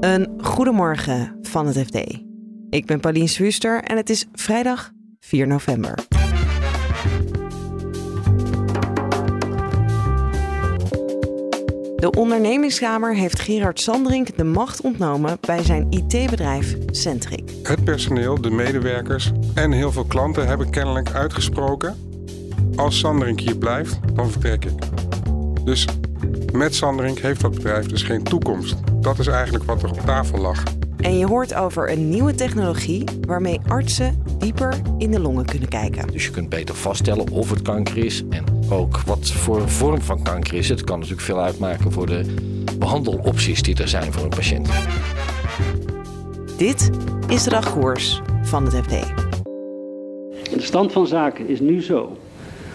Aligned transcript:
Een 0.00 0.38
goedemorgen 0.40 1.38
van 1.42 1.66
het 1.66 1.78
FD. 1.78 1.96
Ik 2.70 2.86
ben 2.86 3.00
Paulien 3.00 3.28
Swuster 3.28 3.82
en 3.82 3.96
het 3.96 4.10
is 4.10 4.26
vrijdag 4.32 4.90
4 5.20 5.46
november. 5.46 5.94
De 11.96 12.10
ondernemingskamer 12.18 13.14
heeft 13.14 13.40
Gerard 13.40 13.80
Sandring 13.80 14.34
de 14.34 14.44
macht 14.44 14.80
ontnomen 14.80 15.38
bij 15.40 15.62
zijn 15.62 15.86
IT-bedrijf 15.90 16.76
Centric. 16.90 17.50
Het 17.62 17.84
personeel, 17.84 18.40
de 18.40 18.50
medewerkers 18.50 19.32
en 19.54 19.72
heel 19.72 19.92
veel 19.92 20.04
klanten 20.04 20.46
hebben 20.46 20.70
kennelijk 20.70 21.10
uitgesproken: 21.10 21.96
als 22.76 22.98
Sandring 22.98 23.40
hier 23.40 23.56
blijft, 23.56 23.98
dan 24.14 24.30
vertrek 24.30 24.64
ik. 24.64 24.78
Dus 25.64 25.86
met 26.52 26.74
Sandring 26.74 27.20
heeft 27.20 27.40
dat 27.40 27.54
bedrijf 27.54 27.86
dus 27.86 28.02
geen 28.02 28.22
toekomst. 28.22 28.76
Dat 29.00 29.18
is 29.18 29.26
eigenlijk 29.26 29.64
wat 29.64 29.82
er 29.82 29.90
op 29.90 30.00
tafel 30.00 30.38
lag. 30.38 30.62
En 30.98 31.18
je 31.18 31.26
hoort 31.26 31.54
over 31.54 31.90
een 31.92 32.08
nieuwe 32.08 32.34
technologie 32.34 33.04
waarmee 33.26 33.60
artsen 33.68 34.22
dieper 34.38 34.80
in 34.98 35.10
de 35.10 35.20
longen 35.20 35.44
kunnen 35.44 35.68
kijken. 35.68 36.12
Dus 36.12 36.24
je 36.24 36.30
kunt 36.30 36.48
beter 36.48 36.74
vaststellen 36.74 37.30
of 37.30 37.50
het 37.50 37.62
kanker 37.62 37.96
is 37.96 38.24
en 38.30 38.44
ook 38.70 39.00
wat 39.00 39.30
voor 39.30 39.68
vorm 39.68 40.00
van 40.00 40.22
kanker 40.22 40.54
is. 40.54 40.68
Het 40.68 40.84
kan 40.84 40.98
natuurlijk 40.98 41.26
veel 41.26 41.40
uitmaken 41.40 41.92
voor 41.92 42.06
de 42.06 42.24
behandelopties 42.78 43.62
die 43.62 43.76
er 43.76 43.88
zijn 43.88 44.12
voor 44.12 44.22
een 44.22 44.28
patiënt. 44.28 44.68
Dit 46.56 46.90
is 47.28 47.42
de 47.42 47.50
dagkoers 47.50 48.20
van 48.42 48.64
het 48.64 48.74
FD. 48.74 48.90
De 50.50 50.60
stand 50.60 50.92
van 50.92 51.06
zaken 51.06 51.48
is 51.48 51.60
nu 51.60 51.82
zo 51.82 52.16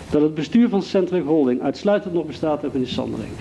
dat 0.10 0.22
het 0.22 0.34
bestuur 0.34 0.70
van 0.70 0.82
Centric 0.82 1.24
Holding 1.24 1.62
uitsluitend 1.62 2.14
nog 2.14 2.26
bestaat 2.26 2.64
uit 2.64 2.74
meneer 2.74 2.88
Sandering. 2.88 3.32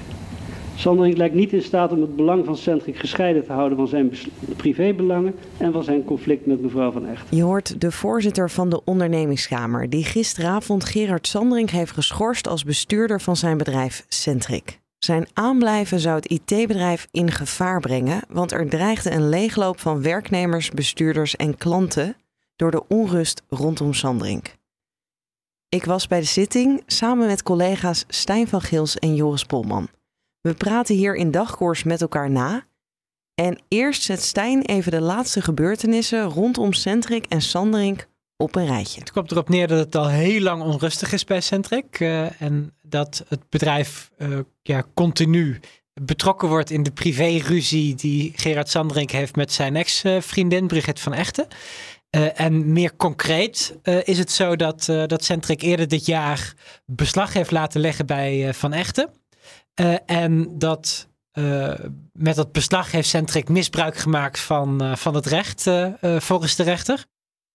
Sandering 0.83 1.17
lijkt 1.17 1.35
niet 1.35 1.53
in 1.53 1.63
staat 1.63 1.93
om 1.93 2.01
het 2.01 2.17
belang 2.17 2.45
van 2.45 2.57
Centric 2.57 2.97
gescheiden 2.97 3.45
te 3.45 3.53
houden 3.53 3.79
van 3.79 3.89
zijn 3.89 4.13
privébelangen 4.57 5.35
en 5.59 5.73
van 5.73 5.85
zijn 5.85 6.05
conflict 6.05 6.47
met 6.47 6.63
mevrouw 6.63 6.91
Van 6.91 7.07
Echt. 7.07 7.27
Je 7.31 7.43
hoort 7.43 7.81
de 7.81 7.91
voorzitter 7.91 8.51
van 8.51 8.69
de 8.69 8.85
ondernemingskamer, 8.85 9.91
die 9.91 10.05
gisteravond 10.05 10.85
Gerard 10.85 11.27
Sandring 11.27 11.71
heeft 11.71 11.93
geschorst 11.93 12.49
als 12.49 12.65
bestuurder 12.65 13.21
van 13.21 13.37
zijn 13.37 13.57
bedrijf 13.57 14.05
Centric. 14.09 14.81
Zijn 14.99 15.27
aanblijven 15.33 16.01
zou 16.01 16.17
het 16.17 16.31
IT-bedrijf 16.31 17.09
in 17.11 17.31
gevaar 17.31 17.81
brengen, 17.81 18.21
want 18.29 18.53
er 18.53 18.69
dreigde 18.69 19.11
een 19.11 19.29
leegloop 19.29 19.81
van 19.81 20.03
werknemers, 20.03 20.71
bestuurders 20.71 21.37
en 21.37 21.57
klanten 21.57 22.17
door 22.57 22.71
de 22.71 22.83
onrust 22.89 23.43
rondom 23.49 23.95
Sandring. 23.95 24.43
Ik 25.69 25.85
was 25.85 26.07
bij 26.07 26.21
de 26.21 26.27
zitting 26.27 26.83
samen 26.87 27.27
met 27.27 27.43
collega's 27.43 28.05
Stijn 28.09 28.49
van 28.49 28.61
Gils 28.61 28.99
en 28.99 29.15
Joris 29.15 29.45
Polman. 29.45 29.89
We 30.43 30.55
praten 30.55 30.95
hier 30.95 31.15
in 31.15 31.31
dagkoers 31.31 31.83
met 31.83 32.01
elkaar 32.01 32.31
na. 32.31 32.67
En 33.35 33.63
eerst 33.69 34.03
zet 34.03 34.23
Stijn 34.23 34.63
even 34.63 34.91
de 34.91 35.01
laatste 35.01 35.43
gebeurtenissen 35.43 36.25
rondom 36.25 36.73
Centric 36.73 37.27
en 37.27 37.43
Sanderink 37.43 38.09
op 38.37 38.55
een 38.55 38.67
rijtje. 38.67 39.01
Het 39.01 39.13
komt 39.13 39.31
erop 39.31 39.49
neer 39.49 39.69
dat 39.69 39.79
het 39.79 39.95
al 39.95 40.09
heel 40.09 40.41
lang 40.41 40.63
onrustig 40.63 41.13
is 41.13 41.25
bij 41.25 41.41
Centric. 41.41 42.01
Uh, 42.01 42.41
en 42.41 42.75
dat 42.83 43.25
het 43.29 43.41
bedrijf 43.49 44.11
uh, 44.19 44.39
ja, 44.63 44.85
continu 44.95 45.61
betrokken 45.95 46.49
wordt 46.49 46.71
in 46.71 46.83
de 46.83 46.93
privéruzie 46.93 47.95
die 47.95 48.33
Gerard 48.37 48.69
Sanderink 48.69 49.11
heeft 49.11 49.37
met 49.37 49.53
zijn 49.53 49.77
ex-vriendin 49.77 50.67
Brigitte 50.67 51.03
van 51.03 51.15
Echten. 51.15 51.47
Uh, 52.17 52.41
en 52.41 52.73
meer 52.73 52.97
concreet 52.97 53.79
is 54.05 54.19
het 54.19 54.31
zo 54.31 54.57
dat, 54.57 54.85
dat 54.85 55.25
Centric 55.25 55.63
eerder 55.63 55.89
dit 55.89 56.07
jaar 56.07 56.55
beslag 56.87 57.33
heeft 57.33 57.51
laten 57.51 57.81
leggen 57.81 58.07
bij 58.07 58.55
Van 58.55 58.73
Echten. 58.73 59.22
Uh, 59.81 59.95
en 60.07 60.59
dat 60.59 61.09
uh, 61.39 61.75
met 62.13 62.37
dat 62.37 62.53
beslag 62.53 62.91
heeft 62.91 63.09
Centric 63.09 63.49
misbruik 63.49 63.97
gemaakt 63.97 64.41
van, 64.41 64.83
uh, 64.85 64.97
van 64.97 65.15
het 65.15 65.27
recht 65.27 65.71
volgens 66.01 66.57
de 66.57 66.63
rechter. 66.63 67.07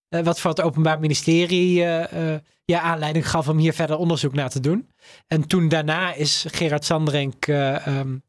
wat 0.10 0.40
voor 0.40 0.50
het 0.50 0.62
Openbaar 0.62 1.00
Ministerie 1.00 1.74
ja, 2.66 2.80
aanleiding 2.82 3.30
gaf 3.30 3.48
om 3.48 3.58
hier 3.58 3.74
verder 3.74 3.98
onderzoek 3.98 4.34
naar 4.34 4.50
te 4.50 4.60
doen. 4.60 4.90
En 5.28 5.48
toen 5.48 5.70
daarna 5.70 6.14
is 6.14 6.46
Gerard 6.52 6.86
Sanderink, 6.86 7.48
um, 7.48 8.24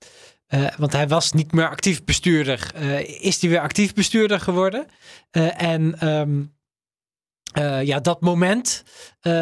want 0.76 0.92
hij 0.92 1.08
was 1.08 1.32
niet 1.32 1.52
meer 1.52 1.68
actief 1.68 2.04
bestuurder, 2.04 2.74
is 3.20 3.40
hij 3.40 3.50
weer 3.50 3.60
actief 3.60 3.94
bestuurder 3.94 4.40
geworden. 4.40 4.86
en 5.56 6.08
um, 6.08 6.57
uh, 7.59 7.82
ja, 7.82 8.00
dat 8.00 8.20
moment, 8.20 8.84
uh, 9.22 9.32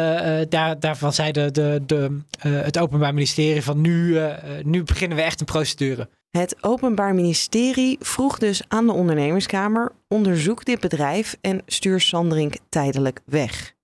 daar, 0.49 0.79
daarvan 0.79 1.13
zei 1.13 1.31
de, 1.31 1.51
de, 1.51 1.81
de, 1.85 2.19
het 2.39 2.77
Openbaar 2.77 3.13
Ministerie 3.13 3.63
van 3.63 3.81
nu, 3.81 4.19
nu 4.63 4.83
beginnen 4.83 5.17
we 5.17 5.23
echt 5.23 5.39
een 5.39 5.45
procedure. 5.45 6.09
Het 6.29 6.55
Openbaar 6.61 7.15
Ministerie 7.15 7.97
vroeg 7.99 8.37
dus 8.37 8.61
aan 8.67 8.85
de 8.85 8.91
ondernemerskamer: 8.91 9.91
onderzoek 10.07 10.65
dit 10.65 10.79
bedrijf 10.79 11.37
en 11.41 11.61
stuur 11.65 11.99
Sandring 11.99 12.59
tijdelijk 12.69 13.21
weg. 13.25 13.75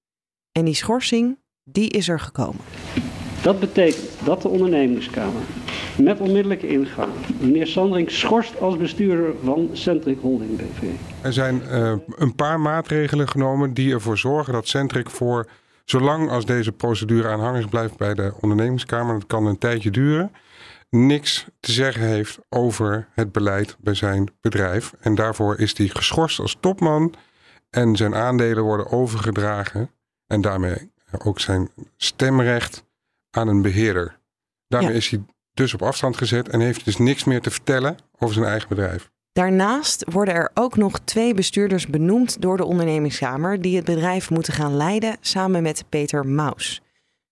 En 0.51 0.65
die 0.65 0.75
schorsing, 0.75 1.37
die 1.63 1.89
is 1.89 2.07
er 2.07 2.19
gekomen. 2.19 2.61
Dat 3.43 3.59
betekent 3.59 4.09
dat 4.25 4.41
de 4.41 4.47
ondernemingskamer 4.47 5.41
met 5.97 6.19
onmiddellijke 6.19 6.67
ingang 6.67 7.11
meneer 7.39 7.67
Sandring 7.67 8.11
schorst 8.11 8.59
als 8.59 8.77
bestuurder 8.77 9.33
van 9.43 9.69
Centric 9.73 10.17
Holding 10.21 10.55
BV. 10.55 10.87
Er 11.21 11.33
zijn 11.33 11.61
uh, 11.71 11.93
een 12.15 12.35
paar 12.35 12.59
maatregelen 12.59 13.27
genomen 13.27 13.73
die 13.73 13.93
ervoor 13.93 14.17
zorgen 14.17 14.53
dat 14.53 14.67
Centric 14.67 15.09
voor 15.09 15.47
zolang 15.85 16.29
als 16.29 16.45
deze 16.45 16.71
procedure 16.71 17.27
aanhangig 17.27 17.69
blijft 17.69 17.97
bij 17.97 18.13
de 18.13 18.33
ondernemingskamer, 18.39 19.13
dat 19.13 19.27
kan 19.27 19.45
een 19.45 19.57
tijdje 19.57 19.91
duren, 19.91 20.31
niks 20.89 21.45
te 21.59 21.71
zeggen 21.71 22.03
heeft 22.03 22.39
over 22.49 23.07
het 23.13 23.31
beleid 23.31 23.75
bij 23.79 23.93
zijn 23.93 24.29
bedrijf. 24.41 24.93
En 24.99 25.15
daarvoor 25.15 25.59
is 25.59 25.77
hij 25.77 25.87
geschorst 25.87 26.39
als 26.39 26.57
topman 26.59 27.13
en 27.69 27.95
zijn 27.95 28.15
aandelen 28.15 28.63
worden 28.63 28.91
overgedragen 28.91 29.89
en 30.27 30.41
daarmee 30.41 30.91
ook 31.23 31.39
zijn 31.39 31.69
stemrecht 31.97 32.83
aan 33.35 33.47
een 33.47 33.61
beheerder. 33.61 34.19
Daarmee 34.67 34.93
is 34.93 35.09
hij 35.09 35.23
dus 35.53 35.73
op 35.73 35.81
afstand 35.81 36.17
gezet 36.17 36.49
en 36.49 36.59
heeft 36.59 36.85
dus 36.85 36.97
niks 36.97 37.23
meer 37.23 37.41
te 37.41 37.51
vertellen 37.51 37.97
over 38.19 38.33
zijn 38.33 38.45
eigen 38.47 38.69
bedrijf. 38.69 39.11
Daarnaast 39.31 40.03
worden 40.11 40.33
er 40.33 40.51
ook 40.53 40.75
nog 40.75 40.99
twee 40.99 41.33
bestuurders 41.33 41.87
benoemd 41.87 42.41
door 42.41 42.57
de 42.57 42.65
ondernemingskamer 42.65 43.61
die 43.61 43.75
het 43.75 43.85
bedrijf 43.85 44.29
moeten 44.29 44.53
gaan 44.53 44.77
leiden 44.77 45.17
samen 45.21 45.63
met 45.63 45.85
Peter 45.89 46.27
Maus. 46.27 46.81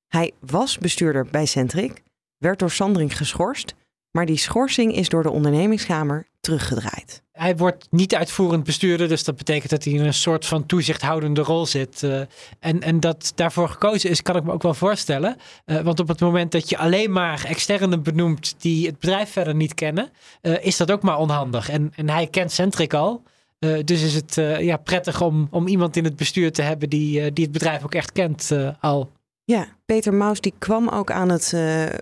Hij 0.08 0.32
was 0.40 0.78
bestuurder 0.78 1.28
bij 1.32 1.46
Centric, 1.46 2.04
werd 2.38 2.60
door 2.60 2.72
Sandring 2.72 3.18
geschorst, 3.18 3.74
maar 4.12 4.26
die 4.26 4.38
schorsing 4.38 4.96
is 4.96 5.10
door 5.10 5.24
de 5.24 5.30
ondernemingskamer 5.30 6.28
teruggedraaid. 6.42 7.22
Hij 7.32 7.58
wordt 7.58 7.88
niet 7.90 8.16
uitvoerend 8.16 8.64
bestuurder, 8.64 9.08
dus 9.08 9.24
dat 9.24 9.36
betekent 9.36 9.70
dat 9.70 9.84
hij 9.84 9.94
in 9.94 10.06
een 10.06 10.14
soort 10.14 10.46
van 10.46 10.66
toezichthoudende 10.66 11.42
rol 11.42 11.66
zit. 11.66 12.02
Uh, 12.02 12.20
en, 12.60 12.82
en 12.82 13.00
dat 13.00 13.32
daarvoor 13.36 13.70
gekozen 13.70 14.10
is, 14.10 14.22
kan 14.22 14.36
ik 14.36 14.44
me 14.44 14.52
ook 14.52 14.62
wel 14.62 14.74
voorstellen. 14.74 15.36
Uh, 15.66 15.80
want 15.80 16.00
op 16.00 16.08
het 16.08 16.20
moment 16.20 16.52
dat 16.52 16.70
je 16.70 16.78
alleen 16.78 17.12
maar 17.12 17.46
externen 17.46 18.04
benoemt 18.04 18.56
die 18.58 18.86
het 18.86 19.00
bedrijf 19.00 19.32
verder 19.32 19.56
niet 19.56 19.74
kennen, 19.74 20.10
uh, 20.42 20.66
is 20.66 20.78
dat 20.78 20.92
ook 20.92 21.02
maar 21.02 21.18
onhandig. 21.18 21.70
En, 21.70 21.92
en 21.96 22.10
hij 22.10 22.28
kent 22.28 22.52
Centric 22.52 22.94
al. 22.94 23.24
dus 23.60 24.02
is 24.02 24.14
het 24.14 24.36
ja, 24.60 24.78
prettig 24.78 25.22
om, 25.22 25.48
om 25.52 25.68
iemand 25.68 25.96
in 25.96 26.04
het 26.04 26.16
bestuur 26.16 26.52
te 26.52 26.62
hebben 26.62 26.90
die, 26.90 27.34
die 27.34 27.44
het 27.44 27.54
bedrijf 27.54 27.84
ook 27.84 27.96
echt 27.96 28.12
kent 28.12 28.52
al. 28.80 29.12
Ja, 29.44 29.68
Peter 29.86 30.14
Maus 30.14 30.42
die 30.42 30.54
kwam 30.58 30.88
ook 30.90 31.12
aan 31.12 31.30
het 31.30 31.56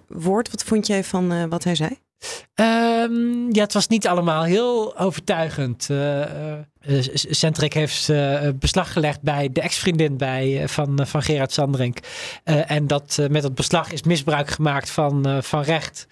woord. 0.08 0.52
Wat 0.52 0.64
vond 0.64 0.88
jij 0.88 1.04
van 1.04 1.50
wat 1.50 1.64
hij 1.64 1.76
zei? 1.76 1.98
Um, 2.56 3.54
ja, 3.54 3.62
het 3.62 3.74
was 3.74 3.88
niet 3.88 4.08
allemaal 4.08 4.44
heel 4.44 4.98
overtuigend. 4.98 5.88
Uh, 5.92 6.24
Centric 7.14 7.74
heeft 7.74 8.12
beslag 8.60 8.94
gelegd 8.94 9.22
bij 9.22 9.50
de 9.52 9.62
ex-vriendin 9.62 10.18
bij, 10.18 10.68
van, 10.68 11.08
van 11.08 11.22
Gerard 11.22 11.52
Sanderink. 11.52 11.98
en 12.44 12.88
dat 12.88 13.18
met 13.30 13.42
dat 13.42 13.56
beslag 13.56 13.92
is 13.92 14.04
misbruik 14.04 14.50
gemaakt 14.50 14.90
van, 14.90 15.44
van 15.44 15.62
recht. 15.62 16.08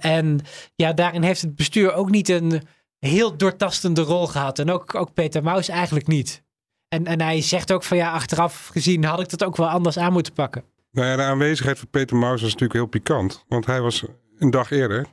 en 0.00 0.40
ja, 0.74 0.92
daarin 0.92 1.22
heeft 1.22 1.40
het 1.40 1.56
bestuur 1.56 1.92
ook 1.92 2.10
niet 2.10 2.28
een 2.28 2.62
heel 2.98 3.36
doortastende 3.36 4.00
rol 4.00 4.26
gehad. 4.26 4.58
En 4.58 4.70
ook, 4.70 4.94
ook 4.94 5.14
Peter 5.14 5.42
Maus 5.42 5.68
eigenlijk 5.68 6.06
niet. 6.06 6.42
En, 6.88 7.06
en 7.06 7.20
hij 7.20 7.40
zegt 7.40 7.72
ook 7.72 7.82
van 7.82 7.96
ja, 7.96 8.12
achteraf 8.12 8.68
gezien 8.72 9.04
had 9.04 9.20
ik 9.20 9.28
dat 9.28 9.44
ook 9.44 9.56
wel 9.56 9.68
anders 9.68 9.98
aan 9.98 10.12
moeten 10.12 10.32
pakken. 10.32 10.64
Nou 10.90 11.08
ja, 11.08 11.16
de 11.16 11.22
aanwezigheid 11.22 11.78
van 11.78 11.88
Peter 11.90 12.16
Maus 12.16 12.40
was 12.40 12.52
natuurlijk 12.52 12.72
heel 12.72 12.86
pikant. 12.86 13.44
Want 13.48 13.66
hij 13.66 13.80
was 13.80 14.04
een 14.38 14.50
dag 14.50 14.70
eerder 14.70 15.06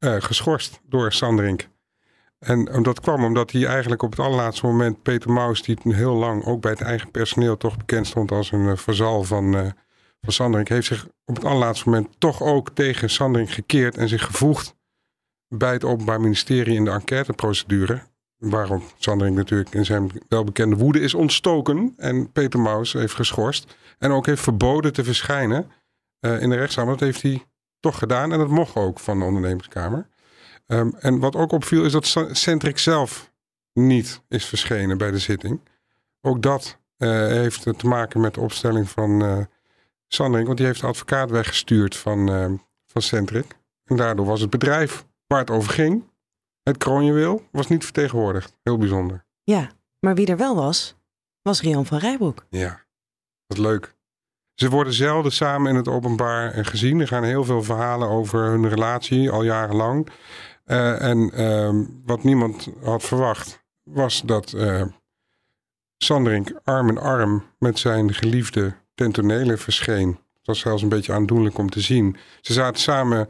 geschorst 0.00 0.80
door 0.88 1.12
Sanderink. 1.12 1.68
En 2.40 2.82
dat 2.82 3.00
kwam 3.00 3.24
omdat 3.24 3.50
hij 3.50 3.66
eigenlijk 3.66 4.02
op 4.02 4.10
het 4.10 4.20
allerlaatste 4.20 4.66
moment 4.66 5.02
Peter 5.02 5.30
Maus, 5.30 5.62
die 5.62 5.78
heel 5.82 6.14
lang 6.14 6.44
ook 6.44 6.60
bij 6.60 6.70
het 6.70 6.80
eigen 6.80 7.10
personeel 7.10 7.56
toch 7.56 7.76
bekend 7.76 8.06
stond 8.06 8.30
als 8.30 8.52
een 8.52 8.64
uh, 8.64 8.76
verzal 8.76 9.22
van, 9.22 9.56
uh, 9.56 9.60
van 10.20 10.32
Sanderink, 10.32 10.68
heeft 10.68 10.86
zich 10.86 11.08
op 11.24 11.34
het 11.34 11.44
allerlaatste 11.44 11.88
moment 11.88 12.08
toch 12.18 12.42
ook 12.42 12.70
tegen 12.70 13.10
Sanderink 13.10 13.50
gekeerd 13.50 13.96
en 13.96 14.08
zich 14.08 14.24
gevoegd 14.24 14.76
bij 15.48 15.72
het 15.72 15.84
Openbaar 15.84 16.20
Ministerie 16.20 16.76
in 16.76 16.84
de 16.84 16.90
enquêteprocedure. 16.90 18.02
Waarom 18.36 18.82
Sanderink 18.98 19.36
natuurlijk 19.36 19.74
in 19.74 19.84
zijn 19.84 20.10
welbekende 20.28 20.76
woede 20.76 21.00
is 21.00 21.14
ontstoken 21.14 21.94
en 21.96 22.32
Peter 22.32 22.60
Maus 22.60 22.92
heeft 22.92 23.14
geschorst. 23.14 23.76
En 23.98 24.10
ook 24.10 24.26
heeft 24.26 24.42
verboden 24.42 24.92
te 24.92 25.04
verschijnen 25.04 25.70
in 26.20 26.50
de 26.50 26.56
rechtszaal. 26.56 26.86
Dat 26.86 27.00
heeft 27.00 27.22
hij 27.22 27.44
toch 27.80 27.98
gedaan 27.98 28.32
en 28.32 28.38
dat 28.38 28.48
mocht 28.48 28.76
ook 28.76 28.98
van 28.98 29.18
de 29.18 29.24
ondernemerskamer. 29.24 30.08
Ehm, 30.66 30.90
en 30.98 31.18
wat 31.18 31.36
ook 31.36 31.52
opviel 31.52 31.84
is 31.84 31.92
dat 31.92 32.28
Centric 32.32 32.78
zelf 32.78 33.32
niet 33.72 34.22
is 34.28 34.44
verschenen 34.44 34.98
bij 34.98 35.10
de 35.10 35.18
zitting. 35.18 35.60
Ook 36.20 36.42
dat 36.42 36.78
uh, 36.98 37.08
heeft 37.26 37.62
te 37.62 37.86
maken 37.86 38.20
met 38.20 38.34
de 38.34 38.40
opstelling 38.40 38.88
van 38.88 39.22
uh, 39.22 39.38
Sandring. 40.08 40.46
Want 40.46 40.58
die 40.58 40.66
heeft 40.66 40.80
de 40.80 40.86
advocaat 40.86 41.30
weggestuurd 41.30 41.96
van, 41.96 42.30
uh, 42.30 42.52
van 42.86 43.02
Centric. 43.02 43.56
En 43.84 43.96
daardoor 43.96 44.26
was 44.26 44.40
het 44.40 44.50
bedrijf 44.50 45.06
waar 45.26 45.38
het 45.38 45.50
over 45.50 45.72
ging, 45.72 46.04
het 46.62 46.76
kroonjuweel, 46.76 47.42
was 47.50 47.68
niet 47.68 47.84
vertegenwoordigd. 47.84 48.56
Heel 48.62 48.78
bijzonder. 48.78 49.24
Ja, 49.42 49.70
maar 50.00 50.14
wie 50.14 50.26
er 50.26 50.36
wel 50.36 50.54
was, 50.54 50.96
was 51.42 51.60
Rian 51.60 51.86
van 51.86 51.98
Rijbroek. 51.98 52.46
Ja, 52.50 52.84
wat 53.46 53.58
leuk. 53.58 53.94
Ze 54.60 54.68
worden 54.68 54.92
zelden 54.92 55.32
samen 55.32 55.70
in 55.70 55.76
het 55.76 55.88
openbaar 55.88 56.64
gezien. 56.64 57.00
Er 57.00 57.06
gaan 57.06 57.24
heel 57.24 57.44
veel 57.44 57.62
verhalen 57.62 58.08
over 58.08 58.44
hun 58.44 58.68
relatie, 58.68 59.30
al 59.30 59.42
jarenlang. 59.42 60.08
Uh, 60.66 61.02
en 61.02 61.30
uh, 61.34 61.86
wat 62.04 62.22
niemand 62.22 62.68
had 62.82 63.02
verwacht, 63.02 63.62
was 63.82 64.22
dat 64.24 64.52
uh, 64.56 64.82
Sanderink 65.96 66.52
arm 66.64 66.88
in 66.88 66.98
arm 66.98 67.44
met 67.58 67.78
zijn 67.78 68.14
geliefde 68.14 68.74
ten 68.94 69.12
tonele 69.12 69.56
verscheen. 69.56 70.08
Het 70.08 70.46
was 70.46 70.60
zelfs 70.60 70.82
een 70.82 70.88
beetje 70.88 71.12
aandoenlijk 71.12 71.58
om 71.58 71.70
te 71.70 71.80
zien. 71.80 72.16
Ze 72.40 72.52
zaten 72.52 72.80
samen 72.80 73.28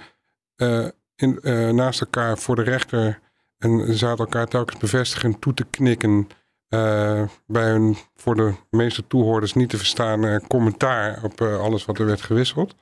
in, 1.17 1.41
naast 1.75 2.01
elkaar 2.01 2.39
voor 2.39 2.57
de 2.57 2.63
rechter 2.63 3.21
en 3.59 3.99
zaten 3.99 4.25
elkaar 4.25 4.47
telkens 4.47 4.79
bevestigend 4.79 5.41
toe 5.41 5.55
te 5.55 5.65
knikken 5.65 6.29
uh, 6.71 7.23
bij 7.47 7.71
hun 7.71 7.97
voor 8.17 8.35
de 8.35 8.55
meeste 8.71 9.07
toehoorders 9.07 9.55
niet 9.55 9.69
te 9.69 9.77
verstaan 9.77 10.25
uh, 10.25 10.37
commentaar 10.49 11.21
op 11.25 11.41
uh, 11.41 11.61
alles 11.61 11.85
wat 11.85 11.99
er 11.99 12.07
werd 12.07 12.21
gewisseld. 12.21 12.75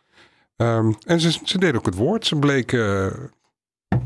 Um, 0.56 0.96
en 1.06 1.20
ze, 1.20 1.38
ze 1.44 1.58
deden 1.58 1.76
ook 1.76 1.86
het 1.86 1.94
woord. 1.94 2.26
Ze 2.26 2.36
bleken 2.36 3.12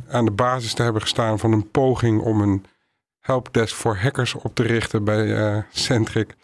aan 0.09 0.25
de 0.25 0.31
basis 0.31 0.75
te 0.75 0.83
hebben 0.83 1.03
gestaan 1.03 1.39
van 1.39 1.53
een 1.53 1.71
poging 1.71 2.21
om 2.21 2.41
een 2.41 2.65
helpdesk 3.21 3.75
voor 3.75 3.97
hackers 3.97 4.35
op 4.35 4.55
te 4.55 4.63
richten 4.63 5.05
bij 5.05 5.65
Centric. 5.71 6.35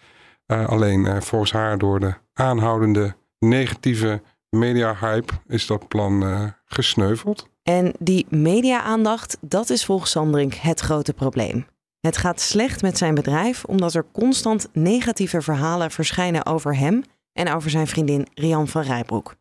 alleen 0.46 1.22
volgens 1.22 1.52
haar 1.52 1.78
door 1.78 2.00
de 2.00 2.14
aanhoudende 2.32 3.14
negatieve 3.38 4.22
media-hype 4.50 5.32
is 5.46 5.66
dat 5.66 5.88
plan 5.88 6.52
gesneuveld. 6.64 7.48
En 7.62 7.92
die 7.98 8.26
media-aandacht, 8.28 9.38
dat 9.40 9.70
is 9.70 9.84
volgens 9.84 10.10
Sandring 10.10 10.60
het 10.60 10.80
grote 10.80 11.12
probleem. 11.12 11.66
Het 12.00 12.16
gaat 12.16 12.40
slecht 12.40 12.82
met 12.82 12.98
zijn 12.98 13.14
bedrijf 13.14 13.64
omdat 13.64 13.94
er 13.94 14.06
constant 14.12 14.68
negatieve 14.72 15.42
verhalen 15.42 15.90
verschijnen 15.90 16.46
over 16.46 16.76
hem 16.76 17.02
en 17.32 17.52
over 17.52 17.70
zijn 17.70 17.86
vriendin 17.86 18.26
Rian 18.34 18.68
van 18.68 18.82
Rijbroek. 18.82 19.34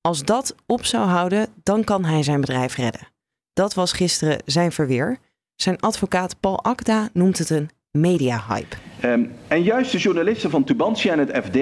Als 0.00 0.22
dat 0.22 0.54
op 0.66 0.84
zou 0.84 1.06
houden, 1.06 1.48
dan 1.62 1.84
kan 1.84 2.04
hij 2.04 2.22
zijn 2.22 2.40
bedrijf 2.40 2.76
redden. 2.76 3.08
Dat 3.52 3.74
was 3.74 3.92
gisteren 3.92 4.38
zijn 4.44 4.72
verweer. 4.72 5.18
Zijn 5.54 5.80
advocaat 5.80 6.40
Paul 6.40 6.62
Akda 6.62 7.08
noemt 7.12 7.38
het 7.38 7.50
een 7.50 7.70
media-hype. 7.90 8.76
Um, 9.04 9.32
en 9.48 9.62
juist 9.62 9.92
de 9.92 9.98
journalisten 9.98 10.50
van 10.50 10.64
Tubantia 10.64 11.12
en 11.12 11.18
het 11.18 11.44
FD 11.44 11.58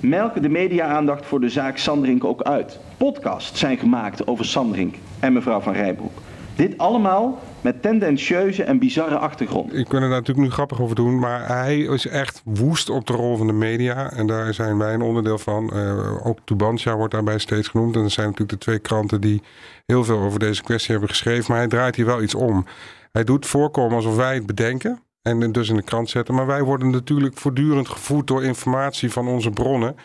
melken 0.00 0.42
de 0.42 0.48
media-aandacht 0.48 1.26
voor 1.26 1.40
de 1.40 1.48
zaak 1.48 1.78
Sandrink 1.78 2.24
ook 2.24 2.42
uit. 2.42 2.78
Podcasts 2.96 3.58
zijn 3.58 3.78
gemaakt 3.78 4.26
over 4.26 4.44
Sandrink 4.44 4.94
en 5.20 5.32
mevrouw 5.32 5.60
van 5.60 5.72
Rijbroek. 5.72 6.18
Dit 6.56 6.78
allemaal 6.78 7.38
met 7.64 7.82
tendentieuze 7.82 8.62
en 8.62 8.78
bizarre 8.78 9.18
achtergrond. 9.18 9.74
Ik 9.74 9.88
kan 9.88 10.02
er 10.02 10.08
natuurlijk 10.08 10.46
nu 10.46 10.50
grappig 10.50 10.80
over 10.80 10.96
doen, 10.96 11.18
maar 11.18 11.46
hij 11.46 11.78
is 11.78 12.06
echt 12.06 12.42
woest 12.44 12.90
op 12.90 13.06
de 13.06 13.12
rol 13.12 13.36
van 13.36 13.46
de 13.46 13.52
media. 13.52 14.12
En 14.12 14.26
daar 14.26 14.54
zijn 14.54 14.78
wij 14.78 14.94
een 14.94 15.02
onderdeel 15.02 15.38
van. 15.38 15.70
Uh, 15.74 16.26
ook 16.26 16.38
Tubantia 16.44 16.96
wordt 16.96 17.12
daarbij 17.12 17.38
steeds 17.38 17.68
genoemd. 17.68 17.94
En 17.96 18.02
dat 18.02 18.10
zijn 18.10 18.26
natuurlijk 18.26 18.58
de 18.58 18.64
twee 18.64 18.78
kranten 18.78 19.20
die 19.20 19.42
heel 19.86 20.04
veel 20.04 20.18
over 20.18 20.38
deze 20.38 20.62
kwestie 20.62 20.90
hebben 20.90 21.08
geschreven. 21.08 21.44
Maar 21.48 21.58
hij 21.58 21.68
draait 21.68 21.96
hier 21.96 22.06
wel 22.06 22.22
iets 22.22 22.34
om. 22.34 22.66
Hij 23.12 23.24
doet 23.24 23.46
voorkomen 23.46 23.96
alsof 23.96 24.16
wij 24.16 24.34
het 24.34 24.46
bedenken 24.46 25.02
en 25.22 25.52
dus 25.52 25.68
in 25.68 25.76
de 25.76 25.82
krant 25.82 26.10
zetten. 26.10 26.34
Maar 26.34 26.46
wij 26.46 26.62
worden 26.62 26.90
natuurlijk 26.90 27.38
voortdurend 27.38 27.88
gevoed 27.88 28.26
door 28.26 28.44
informatie 28.44 29.10
van 29.10 29.28
onze 29.28 29.50
bronnen. 29.50 29.96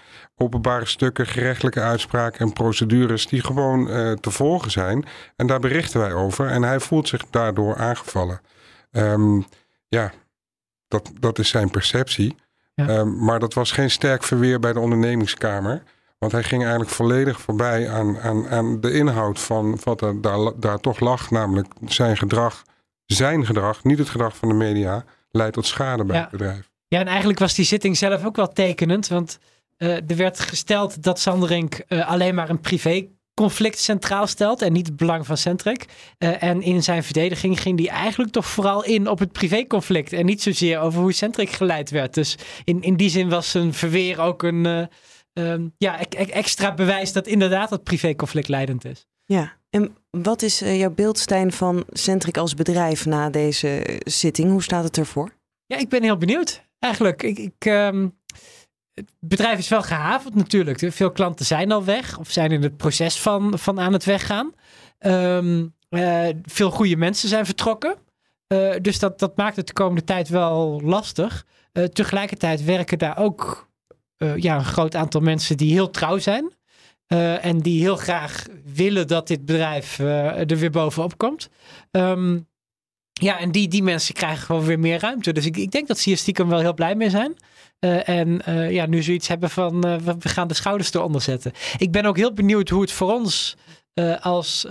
Openbare 0.42 0.86
stukken, 0.86 1.28
gerechtelijke 1.28 1.82
uitspraken 1.82 2.40
en 2.40 2.54
procedures 2.54 3.28
die 3.28 3.44
gewoon 3.44 3.90
uh, 3.90 4.12
te 4.12 4.32
volgen 4.32 4.72
zijn. 4.72 5.06
En 5.36 5.48
daar 5.48 5.60
berichten 5.60 6.00
wij 6.00 6.14
over. 6.14 6.48
En 6.48 6.64
hij 6.64 6.80
voelt 6.80 7.08
zich 7.08 7.26
daardoor 7.30 7.78
aangevallen. 7.78 8.42
Um, 8.92 9.46
ja, 9.88 10.12
dat, 10.88 11.12
dat 11.20 11.40
is 11.40 11.50
zijn 11.50 11.70
perceptie. 11.70 12.36
Ja. 12.74 12.88
Um, 12.88 13.24
maar 13.24 13.40
dat 13.40 13.54
was 13.54 13.72
geen 13.72 13.92
sterk 13.92 14.24
verweer 14.24 14.60
bij 14.60 14.74
de 14.74 14.80
ondernemingskamer. 14.80 15.84
Want 16.18 16.32
hij 16.32 16.44
ging 16.44 16.62
eigenlijk 16.62 16.92
volledig 16.92 17.42
voorbij 17.42 17.90
aan, 17.90 18.20
aan, 18.20 18.50
aan 18.50 18.82
de 18.82 18.94
inhoud 18.94 19.40
van 19.40 19.80
wat 19.84 20.02
er 20.02 20.22
daar, 20.22 20.52
daar 20.56 20.80
toch 20.80 21.00
lag. 21.00 21.32
Namelijk 21.32 21.68
zijn 21.86 22.18
gedrag 22.18 22.64
zijn 23.06 23.46
gedrag, 23.46 23.84
niet 23.84 23.98
het 23.98 24.10
gedrag 24.10 24.38
van 24.38 24.48
de 24.48 24.54
media, 24.54 25.06
leidt 25.32 25.54
tot 25.54 25.66
schade 25.66 26.06
bij 26.06 26.16
ja. 26.16 26.22
het 26.22 26.32
bedrijf. 26.32 26.70
Ja, 26.88 27.00
en 27.00 27.08
eigenlijk 27.08 27.40
was 27.40 27.56
die 27.56 27.66
zitting 27.66 27.98
zelf 27.98 28.26
ook 28.26 28.36
wel 28.36 28.48
tekenend. 28.48 29.08
Want 29.08 29.40
er 29.80 30.16
werd 30.16 30.40
gesteld 30.40 31.04
dat 31.04 31.20
Sanderink 31.20 31.82
uh, 31.88 32.10
alleen 32.10 32.36
maar 32.36 32.50
een 32.50 32.60
privéconflict 32.60 33.80
centraal 33.80 34.28
stelt 34.28 34.62
en 34.62 34.74
niet 34.74 34.88
het 34.88 34.96
belang 34.96 35.26
van 35.26 35.38
Centric. 35.38 35.86
Uh, 36.18 36.44
en 36.44 36.62
in 36.62 36.84
zijn 36.84 37.04
verdediging 37.04 37.62
ging 37.62 37.80
hij 37.80 37.90
eigenlijk 37.90 38.32
toch 38.32 38.46
vooral 38.46 38.84
in 38.84 39.08
op 39.08 39.20
het 39.20 39.32
privéconflict 39.32 40.14
en 40.14 40.26
niet 40.26 40.42
zozeer 40.42 40.80
over 40.80 41.02
hoe 41.02 41.14
Centric 41.14 41.50
geleid 41.50 41.90
werd. 41.90 42.14
Dus 42.14 42.38
in, 42.64 42.82
in 42.82 42.96
die 42.96 43.10
zin 43.10 43.30
was 43.30 43.52
zijn 43.52 43.74
verweer 43.74 44.20
ook 44.20 44.44
een 44.44 44.90
um, 45.34 45.74
ja, 45.78 46.00
extra 46.10 46.74
bewijs 46.74 47.14
dat 47.14 47.28
inderdaad 47.28 47.70
het 47.70 47.84
privéconflict 47.84 48.48
leidend 48.48 48.86
is. 48.86 49.08
Ja, 49.26 49.58
en 49.70 49.96
wat 50.10 50.42
is 50.42 50.62
uh, 50.62 50.80
jouw 50.80 50.94
beeld, 50.94 51.18
Stijn, 51.20 51.52
van 51.52 51.86
Centric 51.90 52.38
als 52.38 52.54
bedrijf 52.54 53.06
na 53.06 53.30
deze 53.30 54.00
zitting? 54.04 54.52
Hoe 54.52 54.64
staat 54.64 54.84
het 54.84 54.98
ervoor? 54.98 55.38
Ja, 55.66 55.78
ik 55.78 55.90
ben 55.90 56.04
heel 56.04 56.18
benieuwd. 56.18 56.68
Eigenlijk, 56.80 57.24
ik, 57.24 57.38
ik 57.38 57.66
um, 57.66 58.19
het 59.00 59.12
bedrijf 59.20 59.58
is 59.58 59.68
wel 59.68 59.82
gehavend 59.82 60.36
natuurlijk. 60.36 60.92
Veel 60.94 61.12
klanten 61.12 61.46
zijn 61.46 61.72
al 61.72 61.84
weg 61.84 62.18
of 62.18 62.32
zijn 62.32 62.52
in 62.52 62.64
het 62.64 62.78
proces 62.78 63.20
van, 63.20 63.60
van 63.60 63.80
aan 63.80 63.94
het 63.94 64.06
weggaan. 64.06 64.54
Um, 65.00 65.74
uh, 65.90 66.28
veel 66.44 66.72
goede 66.72 66.96
mensen 66.96 67.30
zijn 67.30 67.46
vertrokken. 67.46 67.96
Uh, 68.48 68.76
dus 68.82 69.00
dat, 69.00 69.20
dat 69.20 69.38
maakt 69.38 69.56
het 69.56 69.68
de 69.68 69.74
komende 69.74 70.04
tijd 70.04 70.30
wel 70.30 70.82
lastig. 70.84 71.46
Uh, 71.74 71.84
tegelijkertijd 71.84 72.64
werken 72.64 72.98
daar 72.98 73.18
ook 73.18 73.68
ja, 74.36 74.56
een 74.56 74.66
groot 74.66 74.96
aantal 74.96 75.22
mensen 75.22 75.58
die 75.58 75.72
heel 75.72 75.90
trouw 75.90 76.18
zijn. 76.18 76.54
En 77.42 77.60
die 77.60 77.82
heel 77.82 77.96
graag 77.96 78.46
willen 78.74 79.08
dat 79.08 79.28
dit 79.28 79.46
bedrijf 79.46 80.00
er 80.00 80.58
weer 80.58 80.70
bovenop 80.70 81.18
komt. 81.18 81.50
Um, 81.92 82.48
ja, 83.20 83.40
en 83.40 83.52
die, 83.52 83.68
die 83.68 83.84
mensen 83.84 84.14
krijgen 84.14 84.46
gewoon 84.46 84.66
weer 84.66 84.80
meer 84.80 85.00
ruimte. 85.00 85.34
Dus 85.34 85.46
ik, 85.46 85.58
ik 85.58 85.72
denk 85.72 85.88
dat 85.88 86.00
ze 86.00 86.10
hier 86.10 86.48
wel 86.48 86.60
heel 86.60 86.74
blij 86.74 86.96
mee 86.96 87.10
zijn. 87.10 87.34
Uh, 87.80 88.10
en 88.10 88.42
ja, 88.72 88.86
nu 88.86 89.04
zoiets 89.04 89.28
hebben 89.28 89.50
van 89.50 89.82
we 90.20 90.30
gaan 90.30 90.48
de 90.48 90.54
schouders 90.54 90.94
eronder 90.94 91.22
zetten. 91.22 91.52
Ik 91.78 91.92
ben 91.92 92.06
ook 92.06 92.18
heel 92.18 92.34
benieuwd 92.34 92.70
hoe 92.70 92.82
het 92.82 92.92
voor 92.92 93.14
ons 93.14 93.58
als, 94.20 94.66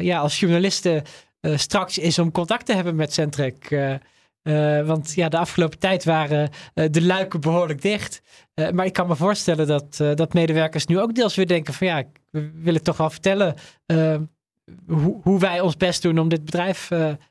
ja, 0.00 0.18
als 0.18 0.40
journalisten 0.40 1.02
straks 1.40 1.98
is 1.98 2.18
om 2.18 2.32
contact 2.32 2.66
te 2.66 2.74
hebben 2.74 2.96
met 2.96 3.12
Centrec. 3.12 3.70
Uh, 4.46 4.86
want 4.86 5.14
ja, 5.14 5.28
de 5.28 5.38
afgelopen 5.38 5.78
tijd 5.78 6.04
waren 6.04 6.50
uh, 6.74 6.84
de 6.90 7.02
luiken 7.02 7.40
behoorlijk 7.40 7.82
dicht. 7.82 8.22
Uh, 8.54 8.70
maar 8.70 8.86
ik 8.86 8.92
kan 8.92 9.06
me 9.06 9.16
voorstellen 9.16 9.66
dat, 9.66 9.96
dat 9.96 10.34
medewerkers 10.34 10.86
nu 10.86 11.00
ook 11.00 11.14
deels 11.14 11.34
weer 11.34 11.46
denken 11.46 11.74
van 11.74 11.86
ja, 11.86 12.02
we 12.30 12.50
willen 12.54 12.82
toch 12.82 12.96
wel 12.96 13.10
vertellen 13.10 13.54
hoe, 14.86 15.20
hoe, 15.22 15.38
wij 15.38 15.60
ons 15.60 15.76
best 15.76 16.02
doen 16.02 16.18
om 16.18 16.28
dit 16.28 16.44
bedrijf 16.44 16.88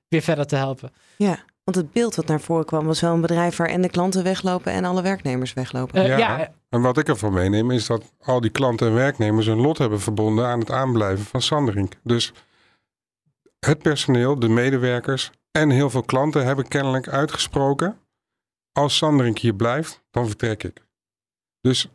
weer 0.07 0.21
verder 0.21 0.45
te 0.45 0.55
helpen. 0.55 0.91
Ja, 1.17 1.39
want 1.65 1.77
het 1.77 1.91
beeld 1.91 2.15
wat 2.15 2.27
naar 2.27 2.41
voren 2.41 2.65
kwam 2.65 2.85
was 2.85 3.01
wel 3.01 3.13
een 3.13 3.21
bedrijf 3.21 3.55
waar 3.55 3.67
en 3.67 3.81
de 3.81 3.89
klanten 3.89 4.23
weglopen 4.23 4.71
en 4.71 4.85
alle 4.85 5.01
werknemers 5.01 5.53
weglopen. 5.53 6.07
Ja, 6.07 6.17
ja, 6.17 6.53
en 6.69 6.81
wat 6.81 6.97
ik 6.97 7.07
ervan 7.07 7.33
meeneem 7.33 7.71
is 7.71 7.85
dat 7.85 8.11
al 8.21 8.41
die 8.41 8.51
klanten 8.51 8.87
en 8.87 8.93
werknemers 8.93 9.47
een 9.47 9.61
lot 9.61 9.77
hebben 9.77 10.01
verbonden 10.01 10.45
aan 10.45 10.59
het 10.59 10.71
aanblijven 10.71 11.25
van 11.25 11.41
Sanderink. 11.41 11.93
Dus 12.03 12.33
het 13.59 13.81
personeel, 13.81 14.39
de 14.39 14.49
medewerkers 14.49 15.31
en 15.51 15.69
heel 15.69 15.89
veel 15.89 16.03
klanten 16.03 16.45
hebben 16.45 16.67
kennelijk 16.67 17.07
uitgesproken: 17.07 17.99
als 18.71 18.97
Sanderink 18.97 19.37
hier 19.37 19.55
blijft, 19.55 20.01
dan 20.11 20.27
vertrek 20.27 20.63
ik. 20.63 20.85
Dus 21.61 21.89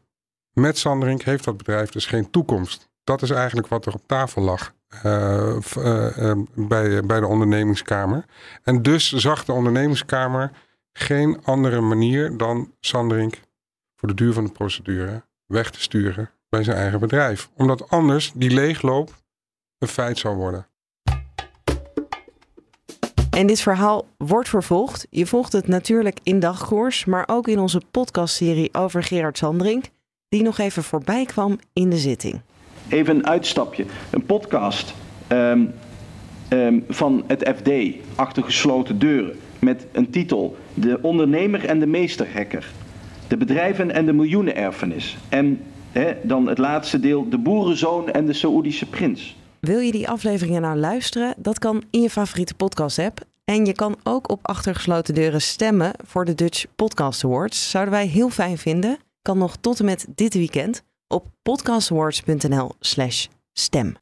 met 0.53 0.79
Sanderink 0.79 1.23
heeft 1.23 1.45
dat 1.45 1.57
bedrijf 1.57 1.91
dus 1.91 2.07
geen 2.07 2.31
toekomst. 2.31 2.89
Dat 3.05 3.23
is 3.23 3.31
eigenlijk 3.31 3.67
wat 3.67 3.87
er 3.87 3.95
op 3.95 4.07
tafel 4.07 4.43
lag 4.43 4.73
uh, 5.05 5.57
uh, 5.77 6.17
uh, 6.19 6.33
bij, 6.55 7.03
bij 7.07 7.21
de 7.21 7.27
ondernemingskamer. 7.27 8.25
En 8.63 8.83
dus 8.83 9.13
zag 9.13 9.45
de 9.45 9.53
ondernemingskamer 9.53 10.51
geen 10.93 11.41
andere 11.45 11.81
manier 11.81 12.37
dan 12.37 12.73
Sanderink 12.81 13.41
voor 13.97 14.09
de 14.09 14.15
duur 14.15 14.33
van 14.33 14.45
de 14.45 14.53
procedure 14.53 15.23
weg 15.47 15.71
te 15.71 15.81
sturen 15.81 16.31
bij 16.49 16.65
zijn 16.65 16.77
eigen 16.77 17.01
bedrijf. 17.01 17.51
Omdat 17.57 17.89
anders 17.89 18.33
die 18.35 18.51
leegloop 18.51 19.15
een 19.79 19.89
feit 19.89 20.19
zou 20.19 20.37
worden. 20.37 20.67
En 23.31 23.47
dit 23.47 23.61
verhaal 23.61 24.07
wordt 24.17 24.49
vervolgd. 24.49 25.07
Je 25.11 25.27
volgt 25.27 25.53
het 25.53 25.67
natuurlijk 25.67 26.19
in 26.23 26.41
dagkoers, 26.41 27.05
maar 27.05 27.25
ook 27.27 27.49
in 27.49 27.59
onze 27.59 27.81
podcastserie 27.91 28.75
over 28.75 29.03
Gerard 29.03 29.39
Sandring, 29.39 29.91
die 30.29 30.43
nog 30.43 30.59
even 30.59 30.83
voorbij 30.83 31.25
kwam 31.25 31.59
in 31.73 31.91
de 31.91 31.99
zitting. 31.99 32.41
Even 32.91 33.17
een 33.17 33.27
uitstapje. 33.27 33.85
Een 34.11 34.25
podcast 34.25 34.95
um, 35.29 35.73
ehm, 36.49 36.79
van 36.89 37.25
het 37.27 37.53
FD, 37.57 37.71
achter 38.15 38.43
gesloten 38.43 38.99
deuren, 38.99 39.39
met 39.59 39.87
een 39.93 40.11
titel: 40.11 40.57
De 40.75 40.99
ondernemer 41.03 41.65
en 41.65 41.79
de 41.79 41.87
meesterhacker. 41.87 42.71
De 43.29 43.37
bedrijven 43.37 43.91
en 43.91 44.07
de 44.07 44.13
miljoenenerfenis. 44.13 45.17
En 45.29 45.61
dan 46.23 46.49
het 46.49 46.59
laatste 46.59 47.01
deel: 47.01 47.29
De 47.29 47.39
boerenzoon 47.39 48.09
en 48.09 48.27
de 48.27 48.33
Saoedische 48.33 48.87
prins. 48.87 49.37
Wil 49.61 49.79
je 49.79 49.93
die 49.93 50.09
afleveringen 50.09 50.63
nou 50.63 50.79
luisteren? 50.79 51.35
Dat 51.37 51.59
kan 51.59 51.83
in 51.91 52.03
je 52.03 52.11
favoriete 52.11 52.55
podcast-app. 52.55 53.21
En 53.45 53.67
je 53.67 53.73
kan 53.73 53.97
ook 54.03 54.31
op 54.31 54.39
achtergesloten 54.43 55.15
deuren 55.15 55.43
stemmen 55.43 55.93
voor 56.07 56.25
de 56.25 56.35
Dutch 56.35 56.65
Podcast 56.77 57.25
Awards. 57.25 57.71
Zouden 57.71 57.95
wij 57.95 58.07
heel 58.07 58.31
fijn 58.31 58.59
vinden. 58.59 58.99
Kan 59.23 59.39
nog 59.39 59.57
tot 59.57 59.79
en 59.79 59.85
met 59.85 60.07
dit 60.15 60.35
weekend 60.35 60.83
op 61.11 61.27
podcastawards.nl/slash 61.43 63.27
stem. 63.53 63.97